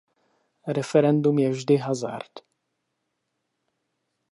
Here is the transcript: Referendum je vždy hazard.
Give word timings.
Referendum 0.67 1.39
je 1.39 1.49
vždy 1.49 1.75
hazard. 1.77 2.31